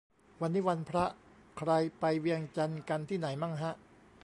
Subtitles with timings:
[0.41, 1.05] วันนี้วันพระ
[1.57, 1.69] ใคร
[1.99, 3.73] ไปเวียงจันทร์กันที่ไหนมั่งฮะ